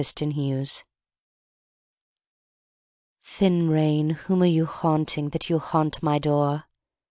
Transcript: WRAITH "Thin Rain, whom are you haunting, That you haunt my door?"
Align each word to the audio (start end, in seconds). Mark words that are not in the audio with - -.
WRAITH 0.01 0.83
"Thin 3.21 3.69
Rain, 3.69 4.09
whom 4.09 4.41
are 4.41 4.47
you 4.47 4.65
haunting, 4.65 5.29
That 5.29 5.47
you 5.51 5.59
haunt 5.59 6.01
my 6.01 6.17
door?" 6.17 6.63